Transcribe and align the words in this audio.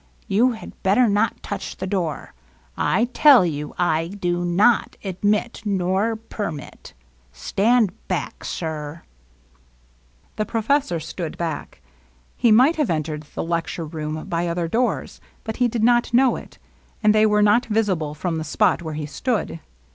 You 0.27 0.53
had 0.53 0.73
better 0.81 1.07
not 1.07 1.43
touch 1.43 1.77
the 1.77 1.85
door. 1.85 2.33
I 2.75 3.05
tell 3.13 3.45
you, 3.45 3.75
I 3.77 4.07
do 4.07 4.43
not 4.43 4.95
admit 5.03 5.61
nor 5.63 6.15
permit. 6.15 6.95
Stand 7.31 7.91
back, 8.07 8.43
sir!" 8.43 9.03
The 10.37 10.45
professor 10.47 10.99
stood 10.99 11.37
back. 11.37 11.81
He 12.35 12.51
might 12.51 12.77
have 12.77 12.89
entered 12.89 13.27
the 13.35 13.43
lecture 13.43 13.85
room 13.85 14.25
by 14.25 14.47
other 14.47 14.67
doors, 14.67 15.21
but 15.43 15.57
he 15.57 15.67
did 15.67 15.83
not 15.83 16.15
know 16.15 16.35
it; 16.35 16.57
and 17.03 17.13
they 17.13 17.27
were 17.27 17.43
not 17.43 17.67
visible 17.67 18.15
from 18.15 18.39
the 18.39 18.43
spot 18.43 18.81
where 18.81 18.95
he 18.95 19.05
stood. 19.05 19.59